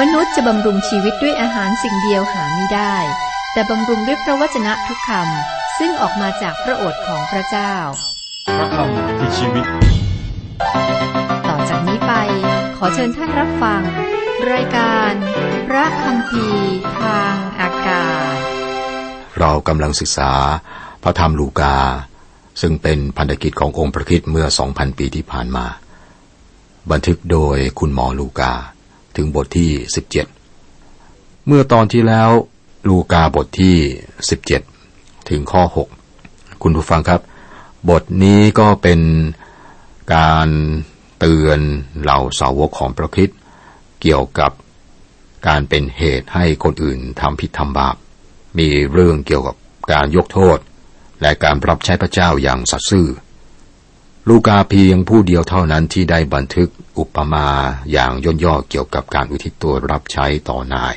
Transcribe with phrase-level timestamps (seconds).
[0.00, 2.96] มนุษย์จะบำรุงชีวิตด้วยอาหารสิ่งเดียวหาไม่ได้
[3.52, 7.74] แต่บำรุงด้วยพระวจนะทุกคำซึ่งออกมาจากพระโอษฐ์ของพระเจ้า
[8.56, 9.66] พระคำคือชีวิต
[11.48, 12.12] ต่อจากนี้ไป
[12.76, 13.82] ขอเชิญท่านรับฟัง
[14.52, 15.12] รายการ
[15.68, 16.46] พระคำพี
[17.00, 18.36] ทางอากาศ
[19.38, 20.32] เรากำลังศึกษา
[21.02, 21.76] พระธรรมลูกา
[22.60, 25.66] ซึ่งเป็นพันธกิจขององค์พระคริสต์เมื่อ 2,000 ปีที่ผ่านมา
[26.90, 28.52] บันทึกโดยคุณหมอลูกา
[29.16, 29.70] ถึงบทที่
[30.56, 32.30] 17 เมื่อตอนที่แล้ว
[32.88, 33.76] ลูกาบทที่
[34.52, 35.62] 17 ถึงข้อ
[36.12, 37.20] 6 คุณผู้ฟังครับ
[37.90, 39.00] บทนี้ก็เป็น
[40.14, 40.48] การ
[41.18, 41.60] เตือน
[42.00, 43.38] เหล่าสาวกของพระคริสต์
[44.02, 44.52] เกี่ยวกับ
[45.48, 47.96] การเป็นเหตุให้คนอื่นทำผิดทำบาป
[48.58, 49.56] มีเรื่องเกี่ยวกับ
[49.92, 50.58] การยกโทษ
[51.22, 53.06] และการรับใช้พระเจ้าอย่างสัตย์ซื่อ
[54.30, 57.48] ลูกาเพียงผู้เดียวเท่านั้นที่ได้บันทึกอุปมา
[57.92, 60.94] อย่างย่นย่อเกี่ยวกับการอุทิศตัวรับใช้ต่อนาย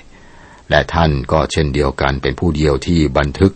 [0.69, 3.51] และท่านก็เช่นเดียวกันเป็นผู้เดียวที่บันทึก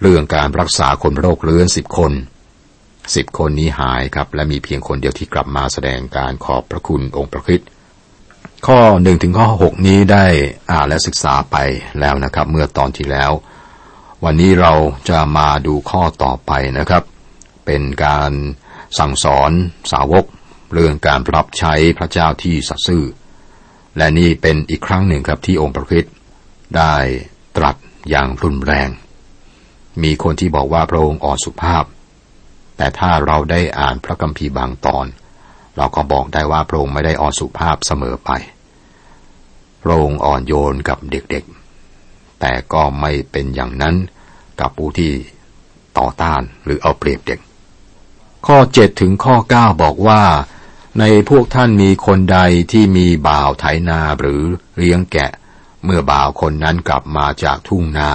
[0.00, 2.12] เรื่องการรักษาคนโรคเรื้อนสิบคน
[3.16, 7.68] สิบคนนี้หายครับ และมีเพียงคนเดียวที่กลับมาแสดงการขอบพระคุณองค์พระคริสต์
[8.66, 10.24] ข้อหนึ่งถึงข้อหกนี้ได้
[10.70, 11.56] อ่านและศึกษาไป
[12.00, 13.32] แล้วนะครับ เมื่อตอนที่แล้ว
[14.24, 14.72] วันนี้เรา
[15.08, 17.02] จะมาดูข้อต่อไปนะครับ
[17.66, 18.32] เป็นการ
[18.98, 19.52] สั่งสอน
[19.92, 20.24] สาวก
[20.72, 23.04] เรื่องการรับใช้พระเจ้าที่สัตย์ซื่อ
[23.96, 26.14] และนี่เป็นอีกครั้งหนึ่งครับที่องค์พระคริสต์
[26.76, 26.94] ได้
[27.56, 27.76] ตรัส
[28.10, 28.88] อย่างรุนแรง
[30.02, 31.84] มีคนที่บอกว่าพระองค์อ่อนสุภาพ
[32.76, 35.06] แต่ถ้าเราได้อ่านพระคัมภีร์บางตอน
[35.76, 38.30] เราก็บอกได้ว่าพระองค์ไม่ได้อ่อนสุภาพเสมอไป
[39.82, 43.94] พระองค์อ่อนโยนกับเด็กๆ แต่ก็ไม่เป็นอย่างนั้น
[44.60, 45.12] กับผู้ที่
[45.98, 47.40] ต่อต้านหรือเอาเปรียบเด็ก
[48.46, 50.22] ข้อเจ็ดถึงข้อเก้าบอกว่า
[50.98, 52.38] ในพวกท่านมีคนใด
[52.72, 54.42] ที่มีบ่าวไถนาหรือ
[54.76, 55.30] เลี้ยงแกะ
[55.84, 58.12] เมื่อบ่าวคนนั้นกลับมาจากทุ่งนา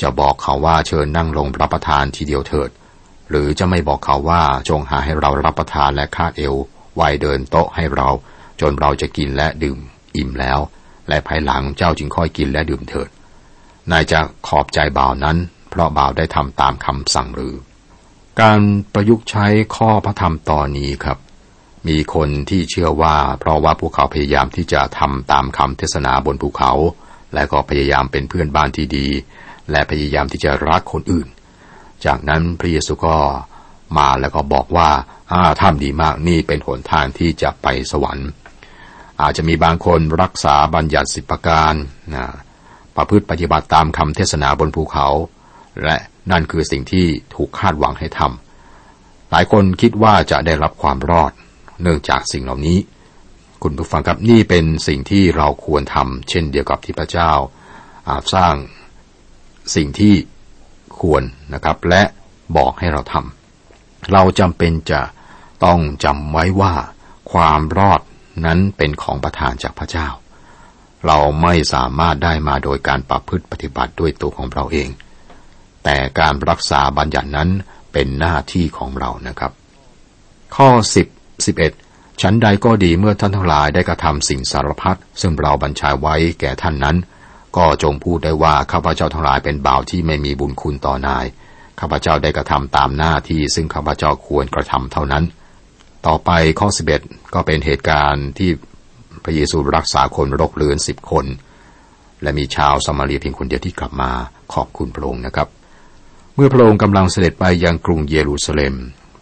[0.00, 2.70] จะบอกเขาว่าเชิญนั่งลงรับประทานทีเดียวเถิด
[3.30, 6.54] หรือจะไม่บอกเขาว่าจงหาให้เรารับประทานและคาดเอว
[6.96, 8.08] ไว้เดินโต๊ะให้เรา
[8.60, 9.78] จนเราจะกินและดื่ม
[10.16, 10.58] อิ่มแล้ว
[11.08, 13.08] และภายหลังเจ้าจึงค่อยกินและดื่มเถิด
[13.90, 15.36] นายจะขอบใจบ่าวนั้น
[15.70, 17.54] เพราะบ่าวได้ทำตามคำสั่งหรือ
[18.42, 18.60] การ
[18.94, 19.46] ประยุกต์ใช้
[19.76, 21.18] ข้อพระธรรมตอนนี้ครับ
[21.88, 26.72] มีคนที่เชื่อว่า เพราะว่าพวกเขาพยายามที่จะทำตามคำเทศนาบนภูเขา
[27.34, 29.08] และก็พยายามเป็นเพื่อนบ้านที่ดี
[29.70, 31.28] และพยายามที่จะรักคนอื่น
[32.06, 33.16] จากนั้นพระเยซูก็
[33.98, 34.90] มาแล้วก็บอกว่า
[35.32, 38.28] อาทำดีมากนี่เป็นหนทางที่จะไปสวรรค์
[39.20, 41.74] อาจจะมีบางคนรักษาบัญญัติสิบประการ
[42.14, 42.24] นะ
[42.96, 45.08] ประพฤติปฏิบัติตามคำเทศนาบนภูเขา
[45.84, 45.96] และ
[46.30, 51.32] นั่นคือสิ่งที่ถูกคาดหวังให้ทำหลายคนคิดว่าจะได้รับความรอด
[51.82, 52.78] เนื่องจากสิ่งเหล่านี้
[53.62, 57.32] คุณผู้ฟังครับนี่เป็นสิ่งที่เราควรทำเช่นเดียวกับที่พระเจ้า
[58.08, 58.54] อาสร้าง
[59.74, 60.14] สิ่งที่
[60.98, 61.22] ควร
[61.54, 62.02] นะครับ และ
[62.56, 65.00] บอกให้เราทำเราจำเป็นจะ
[65.64, 66.74] ต้องจำไว้ว่า
[67.32, 68.00] ความรอด
[68.44, 70.08] นั้นเป็นของประทานจากพระเจ้า
[71.06, 74.88] เราไม่สามารถได้มาโดยการประพฤติปฏิบัติด้วยตัวของเราเอง
[75.84, 77.48] แต่การรักษาบัญญัตินั้น
[77.92, 79.52] เป็นหน้าที่ของเรานะครับ
[80.56, 80.68] ข้อ
[81.24, 86.96] 10 11ฉันใดก็ดีเมื่อท่านทั้งหลายได้กระทำสิ่งสารพัดซึ่งเราบัญชาไว้แก่ท่านนั้น
[87.56, 91.26] ก็จงพูดได้ว่าข้าพเจ้าทั้งหลายเป็นบ่าวที่ไม่มีบุญคุณต่อนาย
[91.80, 95.24] ข้าพเจ้าได้กระทำตามหน้าที่ซึ่งข้าพเจ้าควรกระทำเท่านั้น
[96.06, 96.30] ต่อไป
[96.60, 96.68] ข้อ
[97.00, 98.50] 11 ก็เป็นเหตุการณ์ที่
[99.24, 101.26] พระเยซูรักษาคนโรคเรื้อนสิบคน
[102.22, 104.10] และมีชาวสมารีเพียงคนเดียวที่กลับมา
[104.54, 105.48] ขอบคุณพระองค์นะครับ
[106.36, 108.74] เมื่อพระองค์กำลังเสด็จไปยังกรุงเยรูซาเล็ม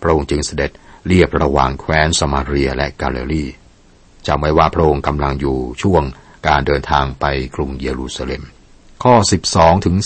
[0.02, 0.70] พระองค์จึงเสด็จ
[1.06, 3.44] เลียบระหว่างแคว้นสมาเรียและกาเลลี
[4.26, 6.02] จำไว้ว่าพระองค์กำลังอยู่ช่วง
[6.48, 7.24] การเดินทางไป
[7.54, 8.42] กรุงเยรูซาเล็ม
[9.02, 9.14] ข้อ
[9.50, 9.96] 12ถึง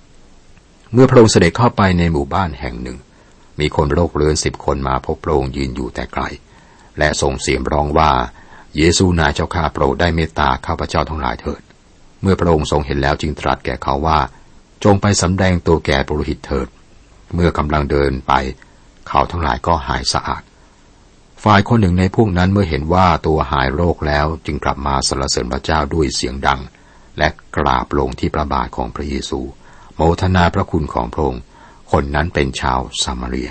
[0.00, 2.98] 16 เมื่อพระองค์เสด็จเข้าไปในหมู่บ้านแห่งหนึ่ง
[3.60, 6.24] มีคนโรคเรื้อนสิบคนมาพบพระองค์ยืนอยู่แต่ไกล
[6.98, 8.10] และส่งเสียงร้องว่า
[8.76, 11.62] เยซูนายเจ้าข้าโปรดได้เมตตาข้าพเจ้าทั้งหลายเถิด
[12.22, 14.18] เมื่อพระองค์ทรงเห็นแล้วจึงตรัสแก่เขาว่า
[14.84, 16.68] จงไปสำแดงตัวแก่ปุโรหิตเถิด
[17.34, 18.32] เมื่อกำลังเดินไป
[19.08, 20.42] เขาทั้งหลายก็หายสะอาด
[21.44, 26.60] ฝ่ายคนหนึ่งในพวกนั้นเมื่อเห็นว่าตัวหายโรคแล้วจึงกลับมาสรรเสริญพระเจ้าด้วยเสียงดัง
[27.18, 29.40] และกราบลงที่พระบาทของพระเยซู
[29.96, 31.42] โมทนาพระคุณของพระองค์
[31.92, 33.50] คนนั้นเป็นชาวซามาเรีย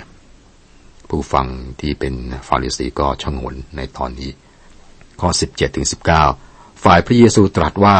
[1.08, 1.46] ผู้ฟัง
[1.80, 2.14] ที่เป็น
[2.48, 4.30] ฟาริสีก็ชงนในตอนนี้
[5.20, 5.86] ข้อ 17ถึง
[6.34, 7.98] 19 ฝ่ายพระเยซูตรัสว่า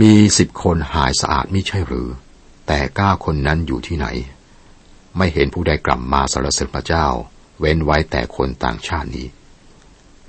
[0.00, 2.08] มีสิบคนหายสะอาดไม่ใช่หรือ
[2.66, 4.06] แต่เก้าคนนั้นอยู่ที่ไหน
[5.16, 7.06] ไม่เห็นผู้ใดกลับมาสรรเสริญพระเจ้า
[7.60, 9.26] เว้นไว้แต่คนต่างชาตินี้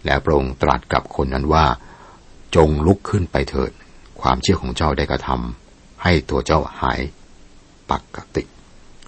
[0.05, 1.65] และพระองค์ตรัสกับคนนั้นว่า
[2.55, 3.71] จงลุกขึ้นไปเถิด
[4.21, 6.99] ความเชื่อของเจ้าได้กระทำให้ตัวเจ้าหาย
[7.91, 8.43] ปกติ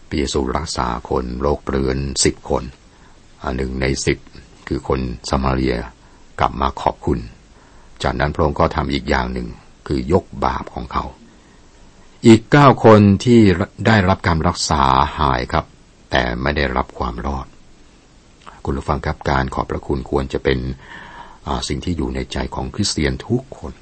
[0.09, 2.63] ปีเยซูรักษาคนโรคเปลือนสิบคน
[3.55, 4.17] หนึ่งในสิบ
[4.67, 5.75] คือคนสมาเรีย
[6.39, 7.19] กลับมาขอบคุณ
[8.03, 9.47] จากนั้นพระองค์ก็ทำอีกอย่างหนึ่ง
[9.87, 11.03] คือยกบาปของเขา
[12.25, 13.41] อีกเก้าคนที่
[13.87, 14.83] ได้รับการรักษา
[15.19, 15.65] หายครับ
[16.11, 17.47] แต่ไม่ได้รับความรอด
[18.65, 20.59] คุณผู้ฟังครับการขอบพระคุณควรจะเป็น
[21.67, 23.73] สิ่งที่อยู่ในใจของคริสเตียนทุกคน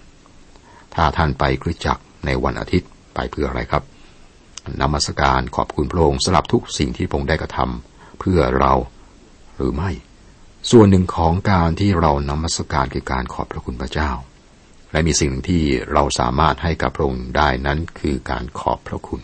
[0.95, 3.83] ถ้าท่านไปคริสตจักรในวันอาทิตย์ไปเพื่ออะไรครับ
[4.81, 8.73] นมัสการขอบคุณพระองค์สำหรับทุกสิ่งที่พระองค์ได้กระทำเพื่อเรา
[9.55, 9.91] หรือไม่
[10.71, 14.11] ส่วนหนึ่งของการที่เรานมัสการคือการขอบพระคุณพระเจ้า
[14.95, 15.63] และมีสิ่งที่
[15.93, 19.21] เราสามารถให้กับพระองค์ได้นั้นคือการขอบพระคุณ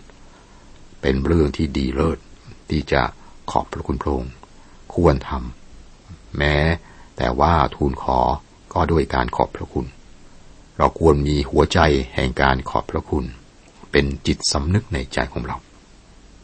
[1.01, 2.19] เป็นเรื่องที่ดีเลิศ
[2.69, 3.01] ที่จะ
[3.51, 4.33] ขอบพระคุณพระองค์
[4.95, 6.57] ควรทำแม้
[7.17, 8.19] แต่ว่าทูลขอ
[8.73, 9.85] ก็ด้วยการขอบพระคุณ
[10.77, 11.79] เราควรมีหัวใจ
[12.15, 13.25] แห่งการขอบพระคุณ
[13.91, 15.57] เป็นจิตสำนึกในใจของเรา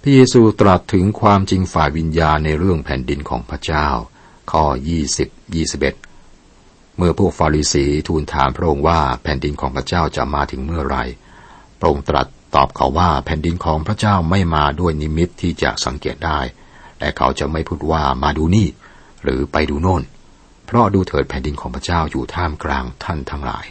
[0.02, 3.88] พระเยซูตรัสถึงความจริงฝ่ายวิญญาณในเรื่องแผ่นดินของพระเจ้า
[4.52, 4.64] ข้อ
[5.14, 6.07] 20 21
[6.98, 10.98] เมื่อพวกฟาริสีทูลถามพระองค์ว่าแผ่นดินของพระเจ้าจะมาถึงเมื่อไร
[11.80, 16.40] พระองค์ตรัสตอบเขาว่าแผ่นดินของพระเจ้าไม่มาด้วยนิมิตที่จะสังเกตได้
[17.00, 18.68] และเขาจะไม่พูดว่ามาดูนี่
[19.24, 20.04] หรือไปดูโน่น
[20.66, 23.66] เพราะดูเถิดแผ่นดินของพระเจ้าอยู่ท่ามกลางท่านทั้งหลาย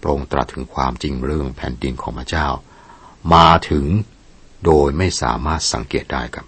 [0.00, 2.48] พระองค์ตรัสถึงความจริงเรื่องแผ่นดินของพระเจ้า
[3.34, 3.84] มาถึง
[4.64, 6.46] โดยไม่สามารถสังเกตได้ครับ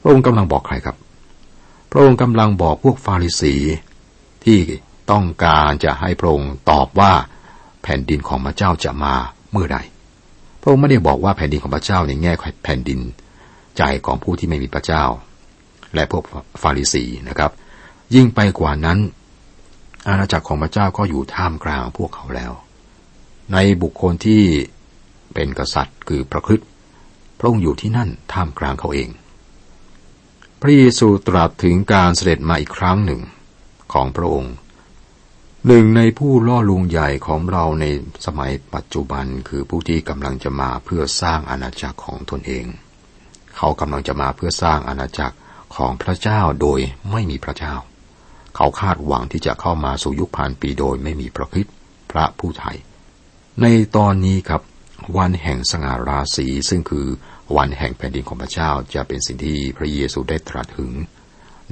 [0.00, 0.96] พระองค์กำลังบอกใครครับ
[1.90, 3.54] พระองค์กำลังบอกพวกฟาริสี
[4.44, 4.58] ที่
[5.10, 7.12] ต้องการจะให้พระองค์ตอบว่า
[7.82, 9.14] แผ่นดินของพระเจ้าจะมา
[9.52, 9.78] เมื่อใด
[10.60, 12.32] พระองค์ไม่ได้บอกว่าแผ่นดินของพระเจ้าในแง่
[12.64, 13.00] แผ่นดิน
[13.78, 15.04] ใจของผู้ที่ไม่มีพระเจ้า
[15.94, 16.24] และพวก
[16.62, 17.50] ฟาริสีนะครับ
[18.14, 18.98] ยิ่งไปกว่านั้น
[20.08, 22.52] อาณาจักรของพระเจ้าก็อยู่ท่ามกลางพวกเขาแล้ว
[23.52, 24.42] ในบุคคลที่
[25.34, 26.68] เป็นกษัตริย์คือพระคริสต์
[27.38, 29.08] พระองค์อยู่ที่นั่นท่ามกลางเขาเอง
[30.60, 33.20] พระเยซูตรัสถึงการเสด็จมาอีกครั้งหนึ่ง
[33.92, 34.54] ของพระองค์
[35.68, 37.84] หนึ่งในผู้ล่อลวงใหญ่ของเราใน
[38.26, 42.66] สมัยปัจจุบันคือผู้ที่กำลังจะมาเพื่อสร้างอาณาจักรของตนเอง
[43.56, 45.36] เขากำลังจะมาเพื่อสร้างอาณาจักร
[45.76, 46.80] ของพระเจ้าโดย
[47.10, 47.74] ไม่มีพระเจ้า
[48.56, 51.66] เขาคาดหวังที่จะเข้ามาสู่ยุคพันปีโดยไม่มีพระคิด
[52.10, 52.76] พระผู้ไทย
[53.62, 53.66] ใน
[53.96, 54.62] ตอนนี้ครับ
[55.18, 57.06] วันแห่งสง่าราศีซึ่งคือ
[57.56, 60.90] วันแห่งแผ่นดินของพระเจ้าจะเป็นสิ่งที่พระเยซูได้ตรัสถึง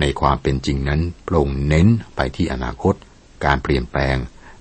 [0.00, 2.96] ในความเป็นจริงนั้นพระองค์เน้นไปที่อนาคต
[3.44, 4.16] การเปลี่ยนแปลง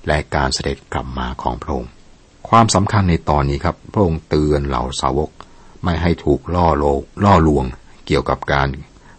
[0.08, 1.92] และการเสด็จกลับมาของพระองค์
[2.50, 5.30] ความสำคัญในตอนนี้ครับ พระองค์เตือนเหล่าสาวก
[5.84, 7.66] ไม่ให้ถูกล่อโลกล่อลวง
[8.06, 8.68] เกี่ยวกับการ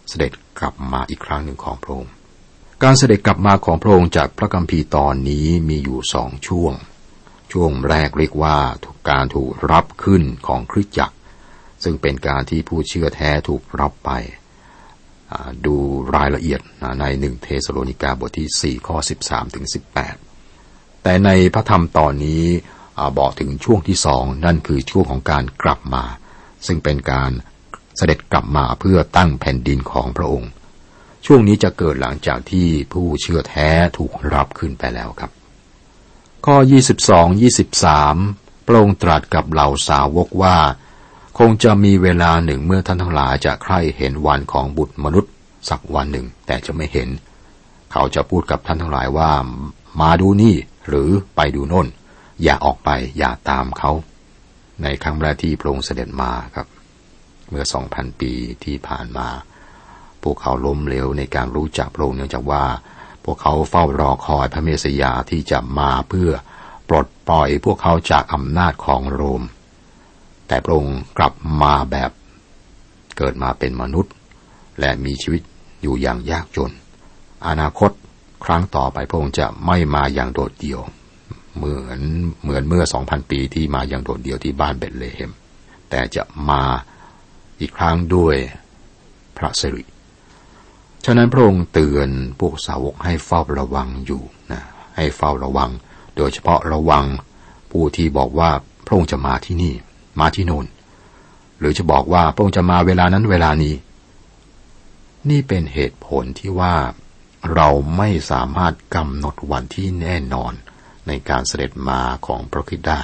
[0.09, 2.11] เสด็จกลับมาอีกครั้งหนึ่งของพระองค์
[2.83, 6.73] การเสด็จกลับมาของพระองค์จากพระกัมภีร์ตอนนี้มีอยู่สองช่วง
[7.51, 11.15] ช่วงแรกเรียกว่าถูกการถูกรับขึ้นของคริสตจักร
[11.83, 14.11] ซึ่งเป็นการที่ผู้เชื่อแท้ถูกรับไป
[15.65, 15.75] ดู
[16.15, 16.61] รายละเอียด
[16.99, 19.65] ในหนึ่งเทสโลนิกาบทที่ 4 ข้อ 13 ถึง
[20.35, 22.45] 18 แต่ในพระธรรมตอนนี้
[23.19, 26.05] บอกถึงช่วงที่สองนั่นคือช่วงของการกลับมา
[26.67, 27.31] ซึ่งเป็นการ
[27.97, 30.51] เสด็จกลับมาเพื่อตั้งแผ่นดินของพระองค์
[31.25, 35.31] ช่วงนี้จะเกิดหลังจากที่ผู้เชื่อแท้ถูกรับขึ้นไปแล้วครับ
[36.45, 36.55] ข้อ
[37.17, 37.41] 22
[37.81, 40.57] 23 พระองค์ตรัสกับเหล่าสาวกว่า
[41.37, 45.31] คงจะมีเวลาหนึ่งเมื่อท่านทั้งหลายจะใคร่เห็นวันของบุตรมนุษย์
[45.69, 47.09] สักวันหนึ่ง แต่จะไม่เห็น
[47.91, 49.31] เขาจะพูดกับท่านทั้งหลายว่า
[50.01, 50.55] มาดูนี่
[50.87, 51.87] หรือไปดูโน่น
[52.43, 53.91] อย่าออกไปอย่าตามเขา
[54.81, 56.67] ในครั้งแรกที่พระองค์เสด็จมาครับ
[57.49, 58.31] เมื่อสองพันปี
[58.63, 59.27] ที่ผ่านมา
[60.23, 62.63] พวกเขาล้มเหลวในการรู้จักพระองค์เนื่องจากว่า
[63.25, 66.31] พวกเขาเฝ้ารอคอยพระเมสยาที่จะมาเพื่อ
[66.89, 69.43] ปลดปล่อยพวกเขาจากอำนาจของโรม
[70.51, 72.11] แต่พระองค์กลับมาแบบ
[73.17, 74.13] เกิดมาเป็นมนุษย์
[74.79, 75.41] และมีชีวิต
[75.81, 76.71] อยู่อย่างยากจน
[77.47, 77.91] อนาคต
[78.45, 80.81] ครั้งต่อไปพระองค์จะไม่มาอย่างโดดเดี่ยว
[81.55, 81.99] เหมือน
[82.41, 85.31] เหมือนเมื่อสองพันปีที่มาอย่างโดดเดี่ยวที่บ้านเบตเลเฮม
[85.89, 86.63] แต่จะมา
[87.59, 88.35] อีกครั้งด้วย
[89.37, 89.83] พระสิริ
[91.05, 94.61] ฉะนั้นพระองค์เตือนพวกสาวกให้เฝ้าระวังอยู่นะ
[94.95, 95.69] ให้เฝ้าระวัง
[96.17, 97.05] โดยเฉพาะระวัง
[97.71, 98.51] ผู้ที่บอกว่า
[98.85, 99.73] พระองค์จะมาที่นี่
[100.19, 100.65] มาที่โน่น
[101.59, 103.75] หรือจะบอกว่าพระองค์จะมาเวลานั้นเวลานี้
[105.29, 106.75] นี่เป็นเหตุผลที่ว่า
[107.53, 110.53] เราไม่สามารถกำหนดวันที่แน่นอน
[111.07, 113.01] ในการเสด็จมาของพระคิดได้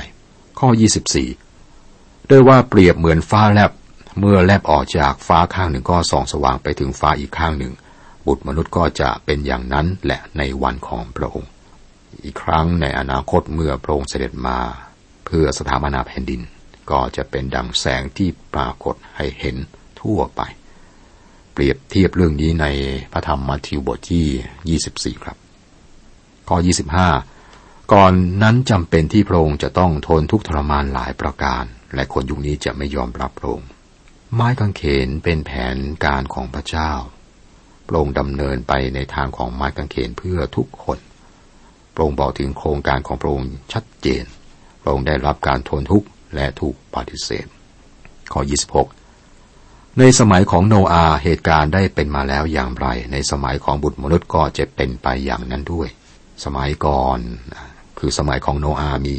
[0.59, 0.69] ข้อ
[1.49, 3.71] 24 ด้วยว่าเปรียบเหมือนฟ้าแลบ
[4.19, 7.73] เมื่อแลบออกจากฟ้าข้างหนึ่งก็ส่องสว่างไปถึงฟ้าอีกข้างหนึ่ง
[8.25, 11.51] บุตรมนุษย์ก็จะเป็นอย่างนั้นแหละในวันของพระองค์
[12.23, 14.57] อีกครั้งในอนาคตเมื่อพระองค์เสด็จมา
[15.25, 16.41] เพื่อสถาปนาแผ่นดิน
[16.91, 19.55] ก็จะเป็นดังแสงที่ปรากฏให้เห็น
[20.01, 20.41] ทั่วไป
[21.53, 22.65] เปรียบเทียบเรื่องนี้ใน
[23.11, 25.37] พระธรรมมัทธิวบทที่ 24 ครับ
[26.47, 26.57] ข้อ
[27.25, 28.13] 25 ก่อน
[28.43, 31.63] นั้นจำเป็นที่พระองค์จะต้องทนทุกทรมานหลายประการ
[31.95, 33.69] และคนยุคนี้จะไม่ยอมรับพระองค์
[34.33, 35.75] ไม้กางเขนเป็นแผน
[36.05, 36.91] การของพระเจ้า
[37.87, 40.99] พระองค์ดำเนินไปในทางของไม้กางเขนเพื่อทุกคน
[41.93, 44.23] พระองค์บอกถึงโครงการของพระองค์ชัดเจน
[44.81, 47.47] พระองค์ได้รับการทนทุกข์ และถูกปฏิเสธ
[48.33, 48.41] ข้อ
[49.19, 55.89] 26 ในสมัยของโนอาเหตุการณ์ได้เป็นมาแล้วอย่างไร ในสมัยของบุตรมนุษย์ก็จะเป็นไปอย่างนั้นด้วย
[56.45, 57.19] สมัยก่อน
[57.99, 59.15] คือสมัยของโนอามี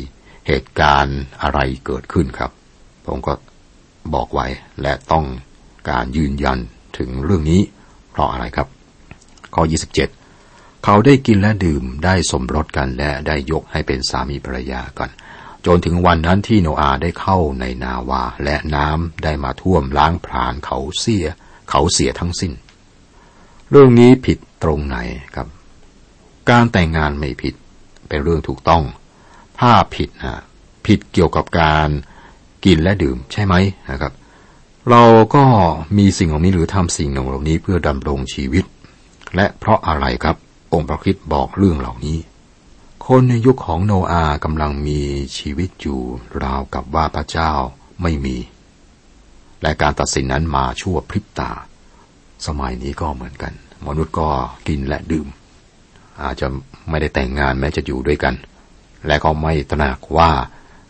[0.46, 2.50] เหตุการณ์อะไรเกิดขึ้นครับ
[3.02, 3.34] พระองค์ก็
[4.14, 4.46] บอกไว้
[4.82, 5.24] และต้อง
[5.90, 6.58] การยืนยัน
[6.98, 7.60] ถึงเรื่องนี้
[8.10, 8.68] เพราะอะไรครับ
[9.54, 9.62] ข้อ
[10.24, 15.10] 27 เขาได้กินและดื่มได้สมรสกันและได้ยกให้เป็นสามีภรรยากัน
[15.66, 21.26] จนถึงวันนั้นที่โนอาได้เข้าในนาวาและน้ำได้มาท่วมล้างผลาญเขาเสีย
[21.70, 22.52] เขาเสียทั้งสิ้น
[23.70, 24.96] เรื่องนี้ผิดตรงไหน
[25.34, 25.48] ครับ
[26.50, 27.54] การแต่งงานไม่ผิด
[28.08, 28.82] เป็นเรื่องถูกต้อง
[29.60, 30.42] ถ้าผิดนะ
[30.86, 31.88] ผิดเกี่ยวกับการ
[32.64, 33.54] กินและดื่มใช่ไหม
[33.90, 34.12] นะครับ
[34.90, 35.02] เรา
[35.34, 35.44] ก็
[35.98, 38.64] มีสิ่งเหล่านี้หรือทำสิ่งเหล่านี้เพื่อดำรงชีวิต
[39.36, 40.36] และเพราะอะไรครับ
[40.72, 42.18] องค์พระคิดบอกเรื่องเหล่านี้
[43.12, 45.00] คนในยุคของโนอากำลังมี
[45.38, 46.00] ชีวิตอยู่
[46.42, 47.52] ราวกับว่าพระเจ้า
[48.02, 48.36] ไม่มี
[49.62, 51.50] และการตัดสินนั้นมาชั่วพริบตา
[52.46, 53.52] สมัยนี้ก็เหมือนกัน
[53.86, 54.28] มนุษย์ก็
[54.66, 55.26] กินและดื่ม
[56.22, 56.46] อาจจะ
[56.88, 58.34] ไม่ได้แต่งงานแม้จะอยู่ด้วยกัน
[59.06, 60.30] และก็ไม่ตระหนักว่า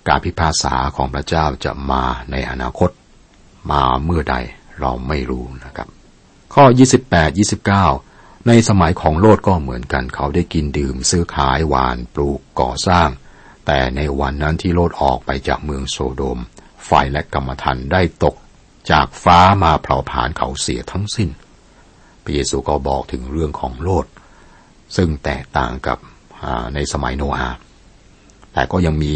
[0.09, 2.91] การพิพากษาของพระเจ้าจะมาในอนาคต
[3.71, 4.37] มาเมื่อใด
[4.81, 5.89] เราไม่รู้นะครับ
[6.55, 6.65] ข้อ
[7.03, 8.08] 28 29
[8.47, 13.09] ในสมัยของโลดก็เหมือนกันเขาได้กินดื่มซื้อขายหวานปลูกก่อสร้าง
[13.67, 16.39] แต่ในวันนั้นที่โลดออกไปจากเมืองโซโดม
[16.87, 18.37] ไฟและกรรมฐานได้ตก
[18.91, 21.31] จากฟ้ามาเผาผลาญเขาเสียทั้งสิ้น
[22.23, 24.07] พระเยซูก็บอกถึงเรื่องของโลด
[24.97, 25.99] ซึ่งแตกต่างกับ
[26.75, 27.51] ในสมัยโนอา
[28.53, 29.15] แต่ก็ยังมี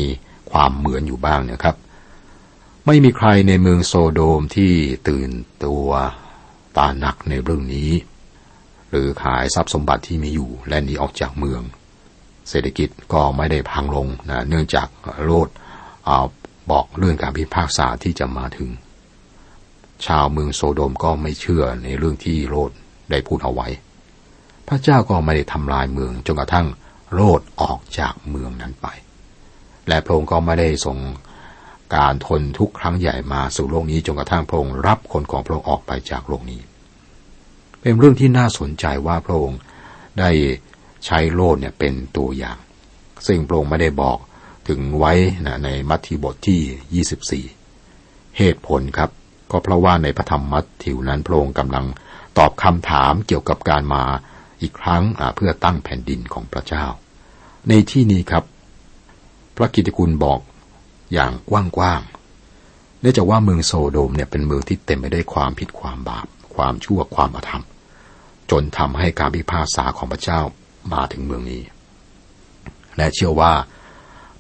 [0.51, 1.77] ความเหมือนอยู่บ้างนะครับ
[2.87, 4.73] ไม่มีใครในเมืองโซโดมที่
[5.09, 5.31] ตื่น
[5.65, 5.87] ตัว
[6.77, 7.91] ตาหนักในเรื่องนี้
[8.93, 11.63] หรือขายทรัพย์สมบัติที่มีอยู่และหนีออกจากเมือง
[12.49, 14.89] เศรษฐกิจก็ไม่ได้พังลงนะเนื่องจาก
[15.25, 15.49] โลด
[16.07, 16.19] เอา
[16.71, 18.71] บอกเรื่องการพิพากษาที่จะมาถึง
[20.07, 22.71] ชาวเมืองโซโดมก็ไม่เชื่อในเรื่องที่โลด
[23.11, 23.69] ได้พูดเอาไว้
[24.69, 26.67] พระเจ้าก็ไม่ได้ทำลายเมืองจนกระทั่ง
[27.15, 28.87] โลดออกจากเมืองนั้นไป
[29.89, 30.99] และพระองค์ก็ไม่ได้ส่ง
[31.97, 36.61] การทนทุกครั้งใหญ่มาสู่โลกนี้จนกระทั่งพระองค์รับคนของพระองค์ออกไปจากโลกนี้
[37.83, 39.61] เป็นเรื่องที่น่าสนใจว่าพระองค์
[40.19, 40.31] ได้
[41.07, 42.59] ใช้โลดเนี่ยเป็นตัวอย่าง
[43.27, 44.19] ซึ่งพระองค์ไม่ได้บอก
[44.69, 45.13] ถึงไว้
[45.47, 47.45] นะในมัทธิบทที่
[47.85, 49.11] 24 เหตุผลครับ
[49.51, 51.87] ก็เพราะว่าในพระธรรมมัทธิวนั้นพระองค์กำลัง
[52.39, 54.03] ตอบคำถามเกี่ยวกับการมา
[54.61, 55.03] อีกครั้ง
[55.37, 56.85] เพื่อตั้งแผ่นดินของพระเจ้า
[57.69, 58.45] ในที่นี้ครับ
[59.57, 60.41] พระกิติคุณบอก
[61.13, 67.65] อย่างกว้างๆเนื่องจากว่าเมืองโซโดมเนี่ยเป็นเมืองที่เต็มไปด้วยความผิดความบาป ความชั่วความอธรรม
[68.53, 70.41] จนทำให้การพิพากษาของพระเจ้า
[70.93, 71.63] มาถึงเมืองนี้
[72.97, 73.53] และเชื่อว่า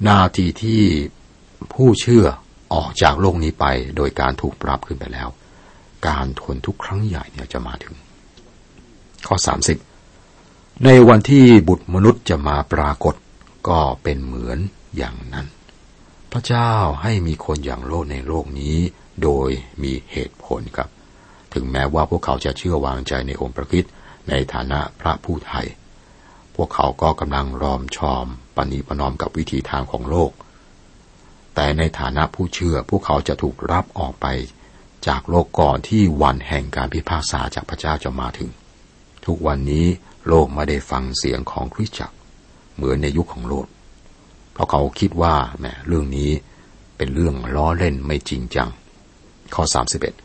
[0.09, 0.83] นาทีที่
[1.75, 2.25] ผู้เชื่อ
[2.75, 3.66] ออกจากโลกนี้ไป
[3.97, 5.28] โดยการถูกปรับขึ้นไปแล้ว
[6.09, 7.95] การทนทุกครั้งใหญ่เนี่ยจะมาถึง
[9.26, 9.37] ข้อ
[10.11, 13.14] 30 ในวันที่บุตรมนุษย์จะมาปรากฏ
[13.69, 14.59] ก็เป็นเหมือน
[14.97, 15.47] อย่างนั้น
[16.33, 18.76] พระเจ้าให้มีคนอย่างโลกในโลกนี้
[19.23, 19.49] โดย
[19.83, 20.88] มีเหตุผลครับ
[21.54, 23.85] ถึงแม้ว่าพวกเขาจะเชื่อวางใจในองค์พระคิด
[24.29, 25.67] ในฐานะพระผู้ไทย
[26.55, 28.26] พวกเขาก็กำลังรอมชอม
[28.57, 30.33] ปณีปนอมกับวิธีทางของโลก
[31.55, 34.26] แต่ในฐานะผู้เชื่อพวกเขาจะถูกรับออกไป
[35.07, 38.50] จากโลกก่อนที่วันแห่งการพิพากษาจากพระเจ้าจะมาถึง
[39.26, 39.87] ทุกวันนี้
[40.29, 42.17] โลกไม่ได้ฟังเสียงของคริสตจักร
[42.75, 43.67] เหมือนในยุคของโลด
[44.52, 46.31] เพราะเขาคิดว่าแหมเรื่องนี้
[46.97, 48.69] เป็นเรื่องล้อเล่นไม่จริงจัง
[49.55, 49.64] ข้อ
[50.00, 50.22] 31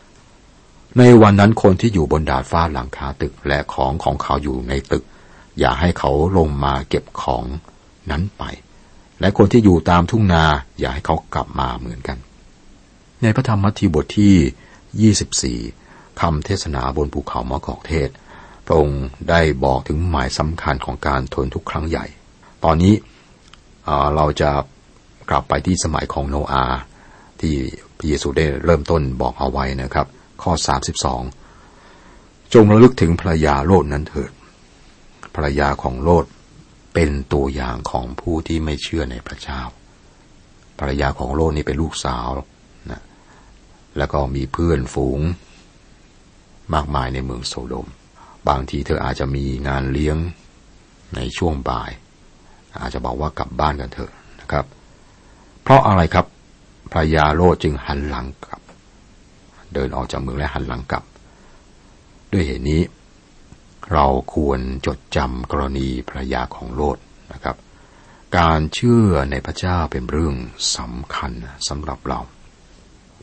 [0.98, 5.04] ในวันนั้นคนที่อยู่บนดาดฟ้าหลังคาตึกและของของเขาอยู่ในตึก
[5.60, 7.44] อย่าให้เขาลงมาเก็บของ
[8.12, 8.44] นั้นไป
[9.20, 10.44] และคนที่อยู่ตามทุ่งนา
[10.80, 12.18] อย่าให้เขากลับมาเหมือนกัน
[13.22, 18.10] ในพระธรรมมัทธิวบทที่ 24 คำเทศนาบนภูเขามะกอกเทศ
[18.66, 22.06] พระองค์ได้บอกถึงหมายสำคัญของการทนทุกครั้งใหญ่
[22.64, 22.94] ตอนนี้
[24.16, 24.50] เราจะ
[25.30, 26.66] กลับไปที่สมัยของโนอา
[27.42, 27.56] ที่
[27.98, 30.08] พระเยซูได้เริ่มต้นบอกเอาไว้นะครับ
[30.42, 30.52] ข้อ
[31.74, 34.32] 32 จงระลึกถึงภรรยาโลดนั้นเถิด
[35.36, 36.26] ภรรยาของโลด
[36.94, 39.62] เป็นตัวอย่างของผู้ที่ไม่เชื่อในพระเจ้า
[40.80, 42.28] ภรรยาของโลดนี่เป็นลูกสาว
[42.92, 43.02] นะ
[43.98, 45.20] แล้วก็มีเพื่อนฝูง
[46.74, 47.88] มากมายในเมืองโซโดม
[48.48, 50.18] บางทีเธออาจจะมีงานเลี้ยง
[51.16, 51.92] ในช่วงบ่าย
[52.82, 54.66] อาจจะบอกว่ากลับบ้านกันเถอะนะครับ
[55.64, 56.26] เพราะอะไรครับ
[56.92, 58.57] ภรรยาโลดจึงหันหลังกลับ
[59.74, 61.04] เดินออกจากเมืองและหันหลังกลับ
[62.32, 62.82] ด้วยเหตุนี้
[63.92, 64.06] เรา
[64.36, 66.98] ควรจดจำกรณีภรรยาของโลด
[67.34, 67.58] นะครับ
[68.38, 70.36] การเชื่อในพระเจ้าเป็นเรื่อง
[70.78, 71.32] สำคัญ
[71.68, 72.20] สำหรับเรา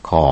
[0.09, 0.23] ข้อ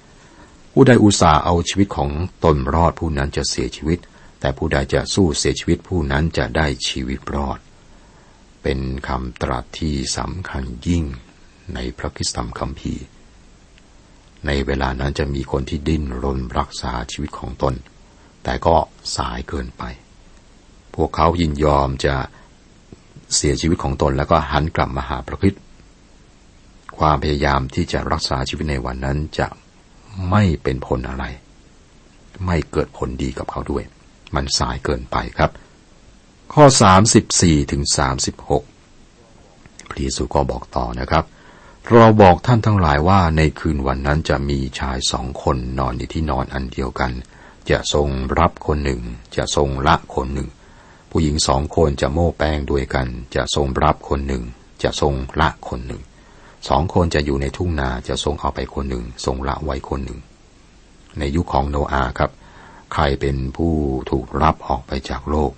[0.00, 2.10] 33 ผู้ใดอุตส่าห์เอาชีวิตของ
[2.44, 3.98] ตนรอดผู้นั้นจะเสียชีวิต
[4.40, 7.58] แต่ผู้ใดจะสู้เสียชีวิตผู้นั้นจะได้ชีวิตรอด
[8.62, 11.04] เป็นคำตรัสที่สำคัญยิ่ง
[11.74, 13.04] ในพระคิสธรรมคัมภีร์
[14.46, 17.74] ในเวลานั้นจะมีคนที่ดิ้นรนรักษาชีวิตของตน
[18.44, 18.76] แต่ก็
[19.16, 19.82] สายเกินไป
[20.94, 22.14] พวกเขายินยอมจะ
[23.34, 25.54] เสียชีวิตของตนแล้วก็หันกลับมาหาพระคิด
[26.98, 29.46] ความพยายามที่จะรักษาชีวิตในวันนั้นจะ
[30.30, 31.24] ไม่เป็นผลอะไร
[32.46, 33.84] ไม่เกิดผลดีกับเขาด้วย
[34.34, 35.50] มันสายเกินไปครับ
[36.52, 36.64] ข้อ
[37.18, 37.82] 34ถึง
[39.06, 41.24] 36พระเยซูก็บอกต่อนะครับ
[41.94, 47.12] เราบอกท่านทั้งหลายว่าในคืนวันนั้นจะมีชายสองคนนอนในที่นอนอันเดียวกัน
[47.70, 49.00] จะทรงรับคนหนึ่ง
[49.36, 50.48] จะทรงละคนหนึ่ง
[51.10, 54.44] ผู้หญิงสองคนจะโม้แป้งด้วยกัน จะทรงรับคนหนึ่ง
[54.82, 56.02] จะทรงละคนหนึ่ง
[56.68, 60.20] สองคนจะอยู่ในทุ่งนาจะทรงเอาไปคนหนึ่ง ทรงละไว้คนหนึ่ง
[61.18, 62.30] ในยุคของโนอาครับ
[62.92, 63.72] ใครเป็นผู้
[64.10, 65.52] ถูกรับออกไปจากโลก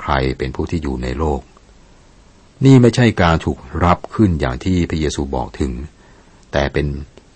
[0.00, 1.40] ใครเป็นผู้ที่อยู่ในโลก
[2.64, 5.72] นี่ไม่ใช่การถูกรับขึ้นอย่างที่พระเยซูบอกถึง
[6.52, 6.86] แต่เป็น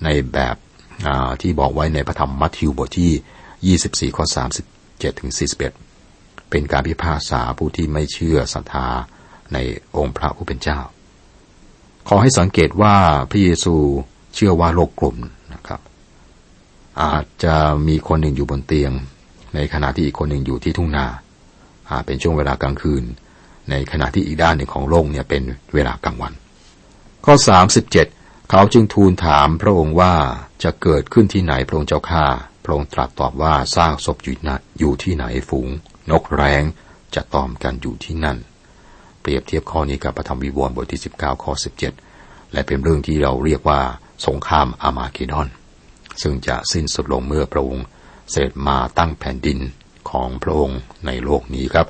[0.05, 0.57] ในแบบ
[1.43, 4.25] ที่บอกไว้ในพระธรรมมัทธิวบทที่ 24 ข้อ
[4.73, 5.31] 37 ถึง
[5.91, 8.89] 41 เป็นการพิพากษาผู้ที่ไม่เชื่อศรัทธา
[9.53, 9.59] ใน
[9.97, 10.79] องค์พระผู้เป็นเจ้า
[12.09, 12.95] ขอให้สังเกตว่า
[13.31, 13.75] พระเยซู
[14.35, 15.17] เชื่อว่าโลกกลุ่ม
[15.55, 15.81] นะครับ
[17.03, 17.57] อาจจะ
[17.89, 18.93] มีคนหนึ่งอยู่บนเตียง
[19.55, 21.07] ในขณะที่อีกคนหนึ่งอยู่ที่ทุ่งนา
[21.91, 23.05] อาจเป็นช่วงเวลากลางคืน
[23.71, 25.43] ในขณะที่อีกด้านหนึ่งของโลกเนี่ยเป็น
[25.75, 26.33] เวลากลางวัน
[27.25, 27.35] ข้อ
[27.93, 30.15] 37 เขาจึงทูลถามพระองค์ว่า
[30.63, 32.25] จะเกิดขึ้นที่ไหนพระองค์เจ้าข้า
[32.65, 35.69] พระองค์ตรัสตอบว่าสร้างศพอยู่นัอยู่ที่ไหนฝูง
[36.11, 36.63] นกแร้ง
[37.15, 38.39] จะตอมกันอยู่ที่นั่น
[39.21, 41.53] เปรียบเทียบข้อนี้กับพระธรรมวิวรณ์บทที่ 19 ข้อ
[42.03, 43.81] 17 และเป็นเรื่องที่เราเรียกว่า
[44.27, 45.49] สงครามอามาเกดอน
[46.23, 47.85] ซึ่งจะสิ้นสุดลงเมื่อพระองค์
[48.31, 49.59] เสด็จมาตั้งแผ่นดิน
[50.11, 51.87] ของพระองค์ในโลกนี้ครับ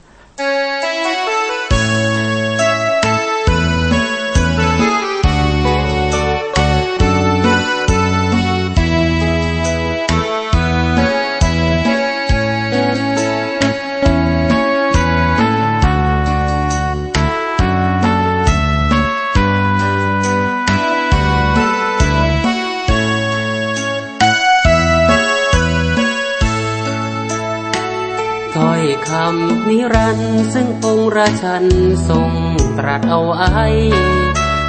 [29.95, 30.19] รัน
[30.55, 31.65] ซึ่งองค์ราชัน
[32.09, 32.31] ทรง
[32.79, 33.67] ตรัสเอาไว้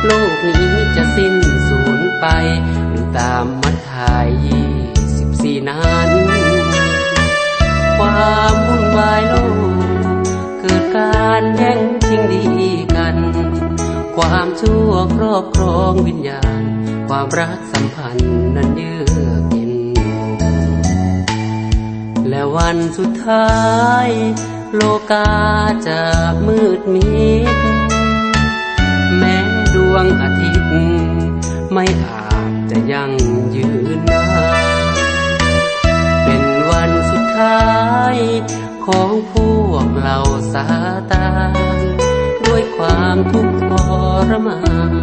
[0.05, 1.35] โลกนี้จะสิ้น
[1.67, 2.25] สูญไป
[2.89, 4.29] หรือตามมัทธาย
[5.17, 6.09] สิบสี่นั้น
[7.97, 9.35] ความวุ่นวายโล
[9.71, 10.17] ก
[10.59, 13.15] เกิดการแย่งชิงดีกัน
[14.15, 16.63] ความชั่วครอบครองวิญญาณ
[17.07, 19.73] ความรักสัมพันธ์นั้นเยือกเย็น
[22.29, 23.49] และวันสุดท้า
[24.07, 24.09] ย
[24.75, 25.29] โลกา
[25.87, 26.01] จะ
[26.47, 27.09] มืดมิ
[27.55, 27.57] ด
[29.17, 29.37] แม้
[29.73, 30.83] ดวงอาทิตย์
[31.71, 33.11] ไม่อาจจะยัง
[33.55, 34.25] ยืนนา
[34.93, 34.95] น
[36.23, 37.69] เป็นวันสุดท้า
[38.13, 38.17] ย
[38.85, 39.35] ของพ
[39.67, 40.17] วกเรา
[40.53, 40.67] สา
[41.11, 41.29] ตา
[41.75, 41.77] น
[42.45, 43.71] ด้วยความทุกข์ท
[44.29, 44.93] รมาน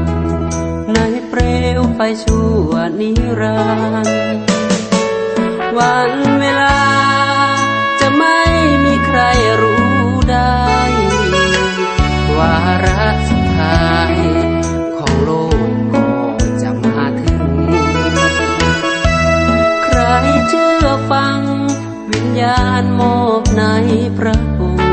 [0.93, 0.99] ใน
[1.29, 1.41] เปล
[1.79, 3.61] วไฟชั่วนิรั
[4.07, 4.19] นดร์
[5.79, 6.77] วันเวลา
[7.99, 8.66] ใค
[9.19, 9.21] ร
[9.63, 9.85] รู้
[10.31, 10.57] ได้
[12.37, 14.15] วาระสุดท้าย
[14.97, 15.31] ของโล
[15.69, 16.09] กก็
[16.63, 17.45] จะมาถึง
[19.85, 20.01] ใคร
[20.49, 21.41] เชื่อฟัง
[22.11, 23.65] วิญญาณมอบใน
[24.19, 24.91] พระองค์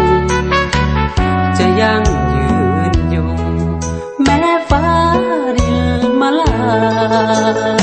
[1.57, 2.03] จะยัง
[2.35, 2.51] ยื
[2.91, 3.39] นยง
[4.23, 4.87] แม้ฟ้า
[5.57, 7.82] ดินมาลา